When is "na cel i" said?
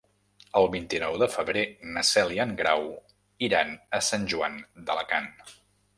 1.97-2.41